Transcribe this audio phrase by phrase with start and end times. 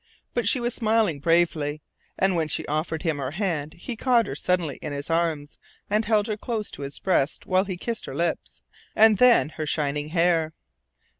[0.33, 1.83] But she was smiling bravely,
[2.17, 5.59] and when she offered him her hand he caught her suddenly in his arms
[5.91, 8.63] and held her close to his breast while he kissed her lips,
[8.95, 10.53] and then her shining hair.